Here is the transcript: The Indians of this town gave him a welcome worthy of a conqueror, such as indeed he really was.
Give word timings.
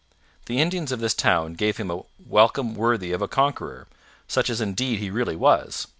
The 0.47 0.57
Indians 0.57 0.91
of 0.91 0.99
this 0.99 1.13
town 1.13 1.53
gave 1.53 1.77
him 1.77 1.91
a 1.91 2.01
welcome 2.17 2.73
worthy 2.73 3.11
of 3.11 3.21
a 3.21 3.27
conqueror, 3.27 3.85
such 4.27 4.49
as 4.49 4.59
indeed 4.59 4.97
he 4.97 5.11
really 5.11 5.35
was. 5.35 5.85